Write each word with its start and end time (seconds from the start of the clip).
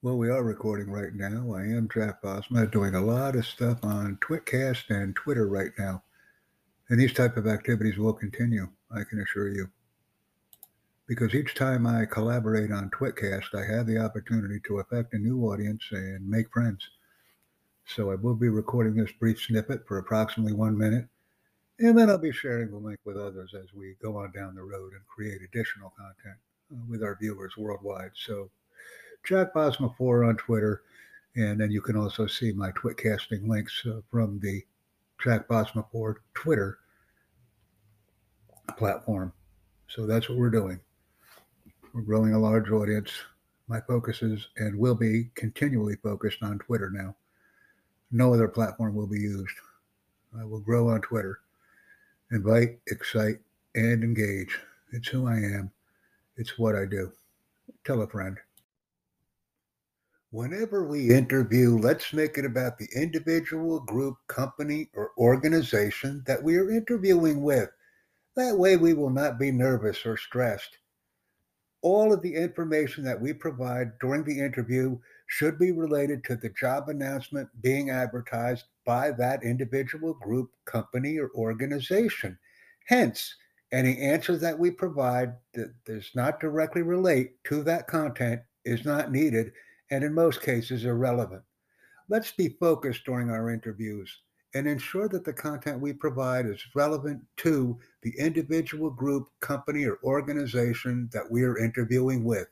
Well, 0.00 0.16
we 0.16 0.30
are 0.30 0.44
recording 0.44 0.92
right 0.92 1.12
now. 1.12 1.54
I 1.54 1.62
am 1.62 1.88
Jack 1.92 2.22
Bosma 2.22 2.70
doing 2.70 2.94
a 2.94 3.04
lot 3.04 3.34
of 3.34 3.44
stuff 3.44 3.80
on 3.82 4.16
Twitcast 4.18 4.90
and 4.90 5.16
Twitter 5.16 5.48
right 5.48 5.72
now. 5.76 6.04
And 6.88 7.00
these 7.00 7.12
type 7.12 7.36
of 7.36 7.48
activities 7.48 7.98
will 7.98 8.12
continue, 8.12 8.68
I 8.92 9.02
can 9.02 9.20
assure 9.20 9.48
you. 9.48 9.70
Because 11.08 11.34
each 11.34 11.56
time 11.56 11.84
I 11.84 12.04
collaborate 12.04 12.70
on 12.70 12.90
Twitcast, 12.90 13.56
I 13.56 13.66
have 13.76 13.88
the 13.88 13.98
opportunity 13.98 14.60
to 14.68 14.78
affect 14.78 15.14
a 15.14 15.18
new 15.18 15.40
audience 15.42 15.82
and 15.90 16.30
make 16.30 16.52
friends. 16.52 16.88
So 17.84 18.12
I 18.12 18.14
will 18.14 18.36
be 18.36 18.48
recording 18.48 18.94
this 18.94 19.10
brief 19.18 19.40
snippet 19.40 19.80
for 19.88 19.98
approximately 19.98 20.52
one 20.52 20.78
minute, 20.78 21.08
and 21.80 21.98
then 21.98 22.08
I'll 22.08 22.18
be 22.18 22.30
sharing 22.30 22.70
the 22.70 22.76
link 22.76 23.00
with 23.04 23.16
others 23.16 23.52
as 23.52 23.74
we 23.74 23.96
go 24.00 24.18
on 24.18 24.30
down 24.30 24.54
the 24.54 24.62
road 24.62 24.92
and 24.92 25.04
create 25.08 25.42
additional 25.42 25.92
content 25.98 26.38
uh, 26.72 26.86
with 26.88 27.02
our 27.02 27.18
viewers 27.20 27.56
worldwide. 27.56 28.12
So 28.14 28.52
Jack 29.24 29.54
Bosma 29.54 29.94
4 29.96 30.24
on 30.24 30.36
Twitter. 30.36 30.82
And 31.36 31.60
then 31.60 31.70
you 31.70 31.80
can 31.80 31.96
also 31.96 32.26
see 32.26 32.52
my 32.52 32.70
Twitcasting 32.72 33.46
links 33.46 33.82
uh, 33.86 34.00
from 34.10 34.40
the 34.40 34.62
Jack 35.22 35.48
Bosma 35.48 35.84
4 35.92 36.22
Twitter 36.34 36.78
platform. 38.76 39.32
So 39.88 40.06
that's 40.06 40.28
what 40.28 40.38
we're 40.38 40.50
doing. 40.50 40.80
We're 41.92 42.02
growing 42.02 42.34
a 42.34 42.38
large 42.38 42.70
audience. 42.70 43.10
My 43.68 43.80
focus 43.80 44.22
is 44.22 44.48
and 44.56 44.78
will 44.78 44.94
be 44.94 45.30
continually 45.34 45.96
focused 45.96 46.42
on 46.42 46.58
Twitter 46.58 46.90
now. 46.90 47.16
No 48.10 48.32
other 48.32 48.48
platform 48.48 48.94
will 48.94 49.06
be 49.06 49.20
used. 49.20 49.54
I 50.38 50.44
will 50.44 50.60
grow 50.60 50.88
on 50.88 51.00
Twitter. 51.00 51.40
Invite, 52.30 52.78
excite, 52.88 53.38
and 53.74 54.02
engage. 54.04 54.58
It's 54.92 55.08
who 55.08 55.26
I 55.26 55.36
am. 55.36 55.70
It's 56.36 56.58
what 56.58 56.76
I 56.76 56.84
do. 56.84 57.12
Tell 57.84 58.02
a 58.02 58.08
friend. 58.08 58.38
Whenever 60.30 60.86
we 60.86 61.08
interview, 61.08 61.78
let's 61.78 62.12
make 62.12 62.36
it 62.36 62.44
about 62.44 62.76
the 62.76 62.88
individual, 62.94 63.80
group, 63.80 64.14
company, 64.26 64.90
or 64.94 65.12
organization 65.16 66.22
that 66.26 66.42
we 66.42 66.56
are 66.56 66.70
interviewing 66.70 67.42
with. 67.42 67.70
That 68.36 68.58
way, 68.58 68.76
we 68.76 68.92
will 68.92 69.08
not 69.08 69.38
be 69.38 69.50
nervous 69.50 70.04
or 70.04 70.18
stressed. 70.18 70.76
All 71.80 72.12
of 72.12 72.20
the 72.20 72.34
information 72.34 73.04
that 73.04 73.18
we 73.18 73.32
provide 73.32 73.98
during 74.00 74.22
the 74.22 74.38
interview 74.38 74.98
should 75.28 75.58
be 75.58 75.72
related 75.72 76.22
to 76.24 76.36
the 76.36 76.50
job 76.50 76.90
announcement 76.90 77.48
being 77.62 77.88
advertised 77.88 78.66
by 78.84 79.12
that 79.12 79.42
individual, 79.42 80.12
group, 80.12 80.50
company, 80.66 81.18
or 81.18 81.30
organization. 81.36 82.38
Hence, 82.86 83.34
any 83.72 83.96
answer 83.98 84.36
that 84.36 84.58
we 84.58 84.72
provide 84.72 85.32
that 85.54 85.72
does 85.86 86.10
not 86.14 86.38
directly 86.38 86.82
relate 86.82 87.42
to 87.44 87.62
that 87.62 87.86
content 87.86 88.42
is 88.66 88.84
not 88.84 89.10
needed 89.10 89.52
and 89.90 90.04
in 90.04 90.14
most 90.14 90.42
cases 90.42 90.84
irrelevant. 90.84 91.42
Let's 92.08 92.32
be 92.32 92.48
focused 92.48 93.04
during 93.04 93.30
our 93.30 93.50
interviews 93.50 94.10
and 94.54 94.66
ensure 94.66 95.08
that 95.08 95.24
the 95.24 95.32
content 95.32 95.80
we 95.80 95.92
provide 95.92 96.46
is 96.46 96.62
relevant 96.74 97.20
to 97.38 97.78
the 98.02 98.14
individual 98.18 98.90
group, 98.90 99.28
company, 99.40 99.84
or 99.84 99.98
organization 100.02 101.08
that 101.12 101.30
we 101.30 101.42
are 101.42 101.58
interviewing 101.58 102.24
with. 102.24 102.48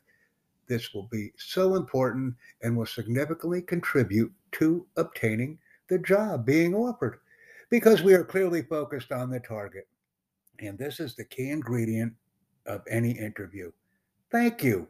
This 0.68 0.92
will 0.92 1.08
be 1.10 1.32
so 1.36 1.74
important 1.74 2.34
and 2.62 2.76
will 2.76 2.86
significantly 2.86 3.62
contribute 3.62 4.32
to 4.52 4.86
obtaining 4.96 5.58
the 5.88 5.98
job 5.98 6.44
being 6.44 6.74
offered 6.74 7.18
because 7.70 8.02
we 8.02 8.14
are 8.14 8.24
clearly 8.24 8.62
focused 8.62 9.12
on 9.12 9.30
the 9.30 9.40
target. 9.40 9.86
And 10.58 10.78
this 10.78 11.00
is 11.00 11.14
the 11.14 11.24
key 11.24 11.50
ingredient 11.50 12.12
of 12.66 12.82
any 12.90 13.12
interview. 13.12 13.70
Thank 14.30 14.62
you. 14.64 14.88